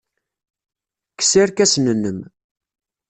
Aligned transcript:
Kkes 1.11 1.31
irkasen-nnem. 1.41 2.19